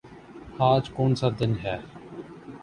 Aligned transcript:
آج 0.69 0.89
کونسا 0.89 1.27
دن 1.39 1.51
ہے؟ 1.63 1.77